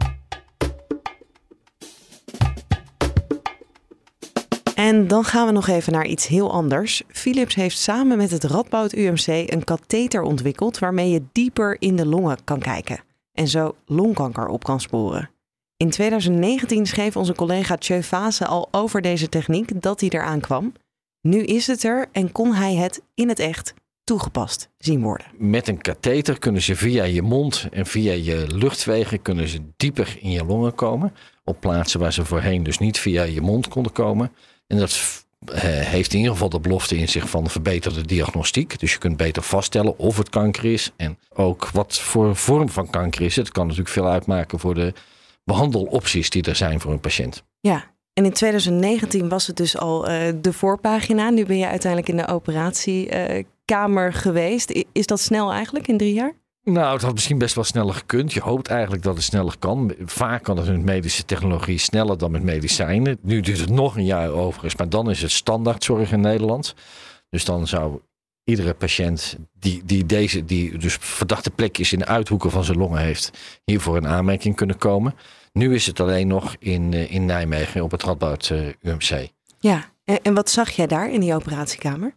En 4.74 5.08
dan 5.08 5.24
gaan 5.24 5.46
we 5.46 5.52
nog 5.52 5.68
even 5.68 5.92
naar 5.92 6.06
iets 6.06 6.26
heel 6.26 6.52
anders. 6.52 7.02
Philips 7.08 7.54
heeft 7.54 7.78
samen 7.78 8.16
met 8.16 8.30
het 8.30 8.44
Radboud 8.44 8.92
UMC 8.92 9.26
een 9.26 9.64
katheter 9.64 10.22
ontwikkeld 10.22 10.78
waarmee 10.78 11.10
je 11.10 11.22
dieper 11.32 11.76
in 11.78 11.96
de 11.96 12.06
longen 12.06 12.44
kan 12.44 12.58
kijken 12.58 13.00
en 13.32 13.48
zo 13.48 13.74
longkanker 13.86 14.46
op 14.46 14.64
kan 14.64 14.80
sporen. 14.80 15.30
In 15.76 15.90
2019 15.90 16.86
schreef 16.86 17.16
onze 17.16 17.34
collega 17.34 17.76
Vase 18.00 18.46
al 18.46 18.68
over 18.70 19.02
deze 19.02 19.28
techniek 19.28 19.82
dat 19.82 20.00
hij 20.00 20.08
eraan 20.08 20.40
kwam. 20.40 20.72
Nu 21.20 21.42
is 21.42 21.66
het 21.66 21.84
er 21.84 22.08
en 22.12 22.32
kon 22.32 22.54
hij 22.54 22.74
het 22.74 23.02
in 23.14 23.28
het 23.28 23.38
echt 23.38 23.74
toegepast 24.08 24.70
zien 24.78 25.02
worden. 25.02 25.26
Met 25.36 25.68
een 25.68 25.80
katheter 25.80 26.38
kunnen 26.38 26.62
ze 26.62 26.76
via 26.76 27.04
je 27.04 27.22
mond 27.22 27.68
en 27.70 27.86
via 27.86 28.12
je 28.12 28.44
luchtwegen 28.48 29.22
kunnen 29.22 29.48
ze 29.48 29.60
dieper 29.76 30.16
in 30.20 30.30
je 30.30 30.44
longen 30.44 30.74
komen. 30.74 31.14
Op 31.44 31.60
plaatsen 31.60 32.00
waar 32.00 32.12
ze 32.12 32.24
voorheen 32.24 32.62
dus 32.62 32.78
niet 32.78 32.98
via 32.98 33.22
je 33.22 33.40
mond 33.40 33.68
konden 33.68 33.92
komen. 33.92 34.32
En 34.66 34.78
dat 34.78 35.24
eh, 35.44 35.60
heeft 35.62 36.12
in 36.12 36.18
ieder 36.18 36.32
geval 36.32 36.48
de 36.48 36.60
belofte 36.60 36.96
in 36.96 37.08
zich 37.08 37.28
van 37.28 37.50
verbeterde 37.50 38.06
diagnostiek. 38.06 38.78
Dus 38.78 38.92
je 38.92 38.98
kunt 38.98 39.16
beter 39.16 39.42
vaststellen 39.42 39.98
of 39.98 40.16
het 40.16 40.28
kanker 40.28 40.64
is 40.64 40.92
en 40.96 41.18
ook 41.28 41.68
wat 41.70 41.98
voor 41.98 42.36
vorm 42.36 42.68
van 42.68 42.90
kanker 42.90 43.22
is. 43.22 43.36
Het 43.36 43.52
kan 43.52 43.64
natuurlijk 43.64 43.94
veel 43.94 44.08
uitmaken 44.08 44.58
voor 44.58 44.74
de 44.74 44.92
behandelopties 45.44 46.30
die 46.30 46.42
er 46.42 46.56
zijn 46.56 46.80
voor 46.80 46.92
een 46.92 47.00
patiënt. 47.00 47.44
Ja, 47.60 47.84
en 48.12 48.24
in 48.24 48.32
2019 48.32 49.28
was 49.28 49.46
het 49.46 49.56
dus 49.56 49.78
al 49.78 50.10
uh, 50.10 50.28
de 50.40 50.52
voorpagina. 50.52 51.30
Nu 51.30 51.44
ben 51.44 51.58
je 51.58 51.68
uiteindelijk 51.68 52.10
in 52.10 52.16
de 52.16 52.28
operatiekamer 52.28 53.44
uh, 53.70 54.06
geweest. 54.10 54.84
Is 54.92 55.06
dat 55.06 55.20
snel 55.20 55.52
eigenlijk 55.52 55.88
in 55.88 55.98
drie 55.98 56.14
jaar? 56.14 56.32
Nou, 56.64 56.92
het 56.92 57.02
had 57.02 57.12
misschien 57.12 57.38
best 57.38 57.54
wel 57.54 57.64
sneller 57.64 57.94
gekund. 57.94 58.32
Je 58.32 58.40
hoopt 58.40 58.68
eigenlijk 58.68 59.02
dat 59.02 59.14
het 59.14 59.24
sneller 59.24 59.54
kan. 59.58 59.94
Vaak 60.04 60.42
kan 60.42 60.56
het 60.56 60.68
met 60.68 60.82
medische 60.82 61.24
technologie 61.24 61.78
sneller 61.78 62.18
dan 62.18 62.30
met 62.30 62.42
medicijnen. 62.42 63.18
Nu 63.22 63.40
duurt 63.40 63.60
het 63.60 63.70
nog 63.70 63.96
een 63.96 64.04
jaar 64.04 64.30
overigens, 64.30 64.76
maar 64.76 64.88
dan 64.88 65.10
is 65.10 65.22
het 65.22 65.30
standaardzorg 65.30 66.12
in 66.12 66.20
Nederland. 66.20 66.74
Dus 67.30 67.44
dan 67.44 67.66
zou 67.66 68.00
iedere 68.44 68.74
patiënt 68.74 69.36
die, 69.58 69.82
die 69.84 70.06
deze, 70.06 70.44
die 70.44 70.78
dus 70.78 70.96
verdachte 71.00 71.50
plekjes 71.50 71.92
in 71.92 71.98
de 71.98 72.06
uithoeken 72.06 72.50
van 72.50 72.64
zijn 72.64 72.78
longen 72.78 73.00
heeft, 73.00 73.30
hiervoor 73.64 73.96
in 73.96 74.06
aanmerking 74.06 74.56
kunnen 74.56 74.78
komen. 74.78 75.14
Nu 75.52 75.74
is 75.74 75.86
het 75.86 76.00
alleen 76.00 76.26
nog 76.26 76.56
in, 76.58 76.92
eh, 76.92 77.12
in 77.12 77.26
Nijmegen 77.26 77.82
op 77.82 77.90
het 77.90 78.02
Radboud 78.02 78.48
uh, 78.52 78.66
UMC. 78.82 79.28
Ja, 79.58 79.84
en, 80.04 80.22
en 80.22 80.34
wat 80.34 80.50
zag 80.50 80.70
jij 80.70 80.86
daar 80.86 81.12
in 81.12 81.20
die 81.20 81.34
operatiekamer? 81.34 82.14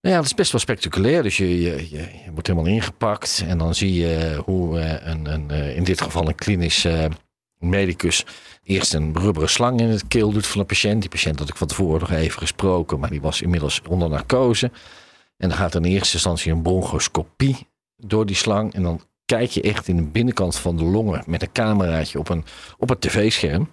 Nou 0.00 0.14
ja, 0.14 0.20
dat 0.20 0.24
is 0.24 0.34
best 0.34 0.52
wel 0.52 0.60
spectaculair. 0.60 1.22
Dus 1.22 1.36
je, 1.36 1.60
je, 1.60 1.90
je, 1.90 2.08
wordt 2.32 2.46
helemaal 2.46 2.72
ingepakt 2.72 3.44
en 3.46 3.58
dan 3.58 3.74
zie 3.74 3.94
je 3.94 4.42
hoe 4.44 4.80
een, 4.80 5.32
een, 5.32 5.50
in 5.50 5.84
dit 5.84 6.00
geval 6.00 6.28
een 6.28 6.34
klinisch 6.34 6.86
medicus 7.60 8.26
eerst 8.62 8.94
een 8.94 9.18
rubberen 9.18 9.48
slang 9.48 9.80
in 9.80 9.88
het 9.88 10.08
keel 10.08 10.32
doet 10.32 10.46
van 10.46 10.60
een 10.60 10.66
patiënt. 10.66 11.00
Die 11.00 11.10
patiënt 11.10 11.38
had 11.38 11.48
ik 11.48 11.56
van 11.56 11.66
tevoren 11.66 12.00
nog 12.00 12.10
even 12.10 12.38
gesproken, 12.38 12.98
maar 12.98 13.10
die 13.10 13.20
was 13.20 13.40
inmiddels 13.40 13.80
onder 13.88 14.08
narcose. 14.08 14.70
En 15.36 15.48
dan 15.48 15.58
gaat 15.58 15.74
in 15.74 15.84
eerste 15.84 16.14
instantie 16.14 16.52
een 16.52 16.62
bronchoscopie 16.62 17.68
door 17.96 18.26
die 18.26 18.36
slang. 18.36 18.74
En 18.74 18.82
dan 18.82 19.00
kijk 19.24 19.50
je 19.50 19.62
echt 19.62 19.88
in 19.88 19.96
de 19.96 20.02
binnenkant 20.02 20.56
van 20.56 20.76
de 20.76 20.84
longen 20.84 21.22
met 21.26 21.42
een 21.42 21.52
cameraatje 21.52 22.18
op, 22.18 22.28
een, 22.28 22.44
op 22.78 22.88
het 22.88 23.00
tv-scherm. 23.00 23.72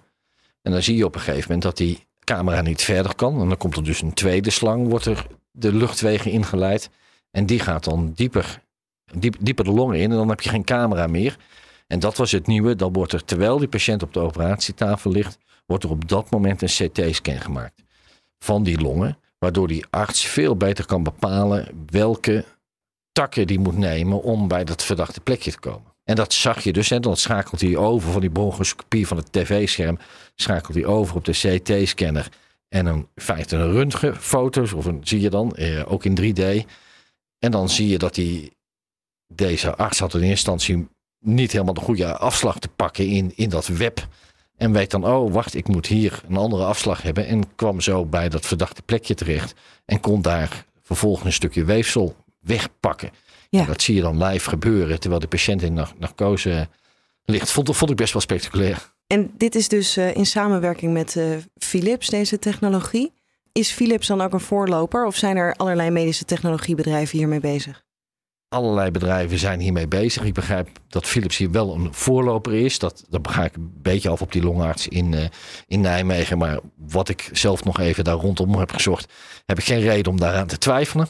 En 0.62 0.72
dan 0.72 0.82
zie 0.82 0.96
je 0.96 1.04
op 1.04 1.14
een 1.14 1.20
gegeven 1.20 1.42
moment 1.42 1.62
dat 1.62 1.76
die 1.76 2.06
camera 2.24 2.60
niet 2.60 2.82
verder 2.82 3.14
kan. 3.14 3.40
En 3.40 3.48
dan 3.48 3.56
komt 3.56 3.76
er 3.76 3.84
dus 3.84 4.02
een 4.02 4.14
tweede 4.14 4.50
slang, 4.50 4.88
wordt 4.88 5.04
er 5.06 5.26
de 5.58 5.72
luchtwegen 5.72 6.30
ingeleid. 6.30 6.90
En 7.30 7.46
die 7.46 7.60
gaat 7.60 7.84
dan 7.84 8.12
dieper, 8.14 8.62
diep, 9.14 9.36
dieper 9.40 9.64
de 9.64 9.70
longen 9.70 9.98
in. 9.98 10.10
En 10.10 10.16
dan 10.16 10.28
heb 10.28 10.40
je 10.40 10.48
geen 10.48 10.64
camera 10.64 11.06
meer. 11.06 11.36
En 11.86 11.98
dat 11.98 12.16
was 12.16 12.30
het 12.30 12.46
nieuwe. 12.46 12.76
Dan 12.76 12.92
wordt 12.92 13.12
er, 13.12 13.24
terwijl 13.24 13.58
die 13.58 13.68
patiënt 13.68 14.02
op 14.02 14.12
de 14.12 14.20
operatietafel 14.20 15.10
ligt, 15.10 15.38
wordt 15.66 15.84
er 15.84 15.90
op 15.90 16.08
dat 16.08 16.30
moment 16.30 16.62
een 16.62 16.90
CT-scan 16.90 17.40
gemaakt 17.40 17.82
van 18.38 18.62
die 18.62 18.80
longen. 18.80 19.18
Waardoor 19.38 19.68
die 19.68 19.84
arts 19.90 20.26
veel 20.26 20.56
beter 20.56 20.86
kan 20.86 21.02
bepalen 21.02 21.86
welke 21.90 22.44
takken 23.12 23.46
die 23.46 23.58
moet 23.58 23.76
nemen 23.78 24.22
om 24.22 24.48
bij 24.48 24.64
dat 24.64 24.84
verdachte 24.84 25.20
plekje 25.20 25.50
te 25.50 25.58
komen. 25.58 25.92
En 26.04 26.14
dat 26.14 26.32
zag 26.32 26.62
je 26.62 26.72
dus. 26.72 26.90
En 26.90 27.02
dan 27.02 27.16
schakelt 27.16 27.60
hij 27.60 27.76
over 27.76 28.12
van 28.12 28.20
die 28.20 28.30
bronchoscopie 28.30 29.06
van 29.06 29.16
het 29.16 29.32
tv-scherm. 29.32 29.98
Schakelt 30.34 30.74
hij 30.74 30.86
over 30.86 31.16
op 31.16 31.24
de 31.24 31.32
CT-scanner. 31.32 32.28
En 32.68 32.86
een, 32.86 33.08
feite 33.14 33.56
een 33.56 33.72
röntgenfoto's. 33.72 34.72
Of 34.72 34.84
een, 34.84 35.00
zie 35.02 35.20
je 35.20 35.30
dan. 35.30 35.56
Eh, 35.56 35.92
ook 35.92 36.04
in 36.04 36.14
3D. 36.20 36.66
En 37.38 37.50
dan 37.50 37.68
zie 37.68 37.88
je 37.88 37.98
dat 37.98 38.14
die, 38.14 38.56
deze 39.26 39.74
arts 39.74 39.98
had 39.98 40.14
in 40.14 40.20
eerste 40.20 40.30
instantie 40.30 40.88
niet 41.20 41.52
helemaal 41.52 41.74
de 41.74 41.80
goede 41.80 42.16
afslag 42.16 42.58
te 42.58 42.68
pakken 42.68 43.06
in, 43.06 43.32
in 43.36 43.48
dat 43.48 43.66
web. 43.66 44.08
En 44.56 44.72
weet 44.72 44.90
dan, 44.90 45.04
oh 45.06 45.32
wacht, 45.32 45.54
ik 45.54 45.68
moet 45.68 45.86
hier 45.86 46.22
een 46.28 46.36
andere 46.36 46.64
afslag 46.64 47.02
hebben. 47.02 47.26
En 47.26 47.54
kwam 47.54 47.80
zo 47.80 48.04
bij 48.04 48.28
dat 48.28 48.46
verdachte 48.46 48.82
plekje 48.82 49.14
terecht. 49.14 49.54
En 49.84 50.00
kon 50.00 50.22
daar 50.22 50.64
vervolgens 50.82 51.24
een 51.24 51.32
stukje 51.32 51.64
weefsel 51.64 52.16
wegpakken. 52.40 53.10
Ja. 53.50 53.64
Dat 53.64 53.82
zie 53.82 53.94
je 53.94 54.00
dan 54.00 54.24
live 54.24 54.48
gebeuren 54.48 55.00
terwijl 55.00 55.20
de 55.20 55.28
patiënt 55.28 55.62
in 55.62 55.86
narcose 55.98 56.68
ligt. 57.24 57.50
Vond, 57.50 57.76
vond 57.76 57.90
ik 57.90 57.96
best 57.96 58.12
wel 58.12 58.22
spectaculair. 58.22 58.96
En 59.08 59.30
dit 59.36 59.54
is 59.54 59.68
dus 59.68 59.98
uh, 59.98 60.16
in 60.16 60.26
samenwerking 60.26 60.92
met 60.92 61.14
uh, 61.14 61.36
Philips, 61.58 62.08
deze 62.08 62.38
technologie. 62.38 63.12
Is 63.52 63.70
Philips 63.70 64.06
dan 64.06 64.20
ook 64.20 64.32
een 64.32 64.40
voorloper 64.40 65.06
of 65.06 65.16
zijn 65.16 65.36
er 65.36 65.54
allerlei 65.54 65.90
medische 65.90 66.24
technologiebedrijven 66.24 67.18
hiermee 67.18 67.40
bezig? 67.40 67.84
Allerlei 68.48 68.90
bedrijven 68.90 69.38
zijn 69.38 69.60
hiermee 69.60 69.88
bezig. 69.88 70.24
Ik 70.24 70.34
begrijp 70.34 70.68
dat 70.88 71.06
Philips 71.06 71.36
hier 71.36 71.50
wel 71.50 71.74
een 71.74 71.94
voorloper 71.94 72.54
is. 72.54 72.78
Dat, 72.78 73.04
dat 73.08 73.28
ga 73.28 73.44
ik 73.44 73.56
een 73.56 73.72
beetje 73.82 74.08
af 74.08 74.22
op 74.22 74.32
die 74.32 74.42
longarts 74.42 74.88
in, 74.88 75.12
uh, 75.12 75.24
in 75.66 75.80
Nijmegen. 75.80 76.38
Maar 76.38 76.60
wat 76.76 77.08
ik 77.08 77.30
zelf 77.32 77.64
nog 77.64 77.80
even 77.80 78.04
daar 78.04 78.14
rondom 78.14 78.54
heb 78.54 78.72
gezocht, 78.72 79.12
heb 79.46 79.58
ik 79.58 79.64
geen 79.64 79.80
reden 79.80 80.12
om 80.12 80.20
daaraan 80.20 80.46
te 80.46 80.58
twijfelen. 80.58 81.08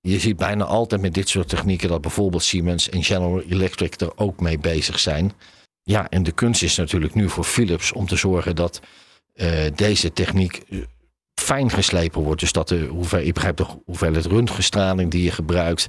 Je 0.00 0.18
ziet 0.18 0.36
bijna 0.36 0.64
altijd 0.64 1.00
met 1.00 1.14
dit 1.14 1.28
soort 1.28 1.48
technieken 1.48 1.88
dat 1.88 2.00
bijvoorbeeld 2.00 2.42
Siemens 2.42 2.88
en 2.88 3.04
General 3.04 3.42
Electric 3.42 4.00
er 4.00 4.12
ook 4.16 4.40
mee 4.40 4.58
bezig 4.58 4.98
zijn. 4.98 5.32
Ja, 5.88 6.08
en 6.08 6.22
de 6.22 6.32
kunst 6.32 6.62
is 6.62 6.76
natuurlijk 6.76 7.14
nu 7.14 7.28
voor 7.28 7.44
Philips 7.44 7.92
om 7.92 8.06
te 8.06 8.16
zorgen 8.16 8.56
dat 8.56 8.80
uh, 9.34 9.66
deze 9.74 10.12
techniek 10.12 10.56
eh, 10.56 10.78
fijn 11.34 11.70
geslepen 11.70 12.22
wordt. 12.22 12.40
Dus 12.40 12.52
dat 12.52 12.68
de 12.68 12.86
hoeveel, 12.86 13.18
ik 13.18 13.34
begrijp 13.34 13.56
de 13.56 13.66
hoeveelheid 13.84 14.26
röntgenstraling 14.26 15.10
die 15.10 15.22
je 15.22 15.30
gebruikt, 15.30 15.86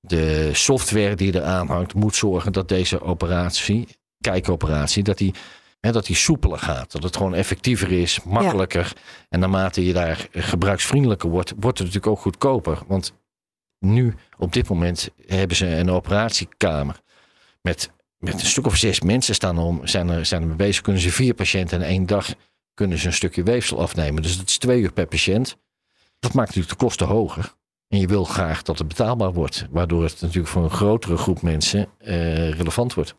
de 0.00 0.50
software 0.52 1.14
die 1.14 1.34
eraan 1.34 1.66
hangt, 1.66 1.94
moet 1.94 2.16
zorgen 2.16 2.52
dat 2.52 2.68
deze 2.68 3.00
operatie, 3.00 3.88
kijkoperatie, 4.20 5.02
dat 5.02 5.18
die, 5.18 5.34
hè, 5.80 5.92
dat 5.92 6.06
die 6.06 6.16
soepeler 6.16 6.58
gaat. 6.58 6.92
Dat 6.92 7.02
het 7.02 7.16
gewoon 7.16 7.34
effectiever 7.34 7.92
is, 7.92 8.22
makkelijker. 8.22 8.92
Ja. 8.94 9.00
En 9.28 9.40
naarmate 9.40 9.86
je 9.86 9.92
daar 9.92 10.28
gebruiksvriendelijker 10.32 11.30
wordt, 11.30 11.50
wordt 11.50 11.78
het 11.78 11.86
natuurlijk 11.86 12.16
ook 12.16 12.22
goedkoper. 12.22 12.78
Want 12.86 13.12
nu, 13.78 14.14
op 14.38 14.52
dit 14.52 14.68
moment, 14.68 15.08
hebben 15.26 15.56
ze 15.56 15.66
een 15.66 15.90
operatiekamer 15.90 17.00
met, 17.62 17.90
met 18.24 18.40
een 18.40 18.46
stuk 18.46 18.66
of 18.66 18.76
zes 18.76 19.00
mensen 19.00 19.34
staan 19.34 19.58
om, 19.58 19.86
zijn 19.86 20.08
er, 20.08 20.26
zijn 20.26 20.40
er 20.42 20.48
mee 20.48 20.56
bezig. 20.56 20.82
Kunnen 20.82 21.02
ze 21.02 21.10
vier 21.10 21.34
patiënten 21.34 21.80
in 21.80 21.86
één 21.86 22.06
dag 22.06 22.34
kunnen 22.74 22.98
ze 22.98 23.06
een 23.06 23.12
stukje 23.12 23.42
weefsel 23.42 23.80
afnemen. 23.80 24.22
Dus 24.22 24.36
dat 24.36 24.48
is 24.48 24.58
twee 24.58 24.80
uur 24.80 24.92
per 24.92 25.06
patiënt. 25.06 25.56
Dat 26.18 26.32
maakt 26.32 26.48
natuurlijk 26.48 26.78
de 26.78 26.84
kosten 26.84 27.06
hoger. 27.06 27.54
En 27.88 28.00
je 28.00 28.06
wil 28.06 28.24
graag 28.24 28.62
dat 28.62 28.78
het 28.78 28.88
betaalbaar 28.88 29.32
wordt, 29.32 29.66
waardoor 29.70 30.02
het 30.02 30.20
natuurlijk 30.20 30.48
voor 30.48 30.64
een 30.64 30.70
grotere 30.70 31.16
groep 31.16 31.42
mensen 31.42 31.88
uh, 32.00 32.50
relevant 32.50 32.94
wordt. 32.94 33.14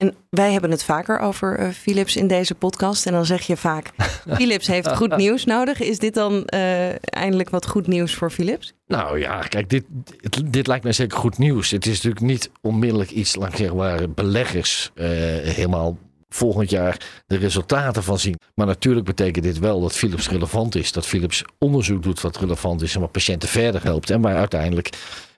En 0.00 0.14
wij 0.30 0.52
hebben 0.52 0.70
het 0.70 0.84
vaker 0.84 1.18
over 1.18 1.60
uh, 1.60 1.68
Philips 1.68 2.16
in 2.16 2.26
deze 2.26 2.54
podcast. 2.54 3.06
En 3.06 3.12
dan 3.12 3.26
zeg 3.26 3.46
je 3.46 3.56
vaak: 3.56 3.90
Philips 4.36 4.66
heeft 4.66 4.96
goed 4.96 5.16
nieuws 5.16 5.44
nodig. 5.44 5.80
Is 5.80 5.98
dit 5.98 6.14
dan 6.14 6.48
uh, 6.54 7.14
eindelijk 7.14 7.50
wat 7.50 7.66
goed 7.66 7.86
nieuws 7.86 8.14
voor 8.14 8.30
Philips? 8.30 8.72
Nou 8.86 9.18
ja, 9.18 9.40
kijk, 9.40 9.68
dit, 9.68 9.84
dit, 10.20 10.52
dit, 10.52 10.66
lijkt 10.66 10.84
mij 10.84 10.92
zeker 10.92 11.18
goed 11.18 11.38
nieuws. 11.38 11.70
Het 11.70 11.86
is 11.86 11.92
natuurlijk 11.92 12.20
niet 12.20 12.50
onmiddellijk 12.60 13.10
iets, 13.10 13.36
laat 13.36 13.48
ik 13.48 13.56
zeggen, 13.56 13.76
waar 13.76 14.10
beleggers 14.10 14.90
uh, 14.94 15.06
helemaal 15.42 15.98
volgend 16.28 16.70
jaar 16.70 17.22
de 17.26 17.36
resultaten 17.36 18.02
van 18.02 18.18
zien. 18.18 18.38
Maar 18.54 18.66
natuurlijk 18.66 19.06
betekent 19.06 19.44
dit 19.44 19.58
wel 19.58 19.80
dat 19.80 19.96
Philips 19.96 20.28
relevant 20.28 20.74
is. 20.74 20.92
Dat 20.92 21.06
Philips 21.06 21.44
onderzoek 21.58 22.02
doet 22.02 22.20
wat 22.20 22.36
relevant 22.36 22.82
is 22.82 22.94
en 22.94 23.00
wat 23.00 23.12
patiënten 23.12 23.48
verder 23.48 23.82
helpt. 23.82 24.10
En 24.10 24.20
waar 24.20 24.36
uiteindelijk 24.36 24.90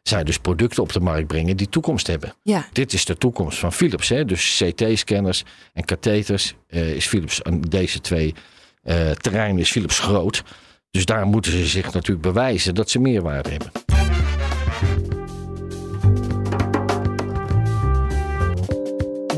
zij 0.02 0.24
dus 0.24 0.38
producten 0.38 0.82
op 0.82 0.92
de 0.92 1.00
markt 1.00 1.26
brengen 1.26 1.56
die 1.56 1.68
toekomst 1.68 2.06
hebben. 2.06 2.34
Ja. 2.42 2.68
Dit 2.72 2.92
is 2.92 3.04
de 3.04 3.18
toekomst 3.18 3.58
van 3.58 3.72
Philips. 3.72 4.08
Hè? 4.08 4.24
Dus 4.24 4.62
CT-scanners 4.64 5.44
en 5.72 5.84
katheters 5.84 6.54
uh, 6.68 6.94
is 6.94 7.06
Philips 7.06 7.42
aan 7.42 7.60
deze 7.60 8.00
twee 8.00 8.34
eh, 8.82 9.10
terrein 9.10 9.58
is 9.58 9.70
Philips 9.70 9.98
groot. 9.98 10.42
Dus 10.90 11.04
daar 11.04 11.26
moeten 11.26 11.52
ze 11.52 11.66
zich 11.66 11.92
natuurlijk 11.92 12.22
bewijzen 12.22 12.74
dat 12.74 12.90
ze 12.90 12.98
meerwaarde 12.98 13.50
hebben. 13.50 13.70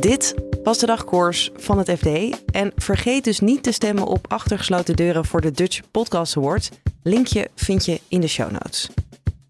Dit 0.01 0.35
was 0.63 0.79
de 0.79 0.87
dagkoers 0.87 1.51
van 1.57 1.79
het 1.79 1.91
FD. 1.91 2.07
En 2.51 2.73
vergeet 2.77 3.25
dus 3.25 3.41
niet 3.41 3.63
te 3.63 3.73
stemmen 3.73 4.07
op 4.07 4.33
achtergesloten 4.33 4.97
deuren 4.97 5.25
voor 5.25 5.41
de 5.41 5.51
Dutch 5.51 5.81
Podcast 5.91 6.37
Award. 6.37 6.71
Linkje 7.03 7.49
vind 7.55 7.85
je 7.85 8.01
in 8.09 8.21
de 8.21 8.29
show 8.29 8.51
notes. 8.51 8.89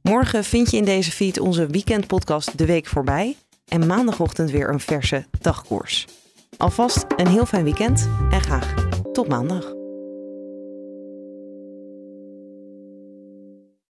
Morgen 0.08 0.44
vind 0.44 0.70
je 0.70 0.76
in 0.76 0.84
deze 0.84 1.10
feed 1.10 1.40
onze 1.40 1.66
weekendpodcast 1.66 2.58
De 2.58 2.66
Week 2.66 2.86
voorbij. 2.86 3.36
En 3.68 3.86
maandagochtend 3.86 4.50
weer 4.50 4.68
een 4.68 4.80
verse 4.80 5.24
dagkoers. 5.40 6.06
Alvast 6.56 7.04
een 7.16 7.28
heel 7.28 7.46
fijn 7.46 7.64
weekend 7.64 8.08
en 8.30 8.40
graag 8.40 8.74
tot 9.12 9.28
maandag. 9.28 9.73